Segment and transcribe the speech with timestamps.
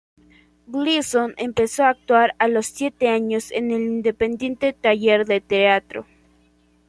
[0.65, 6.07] Gleeson empezó a actuar a los siete años en el Independent Theatre Workshop.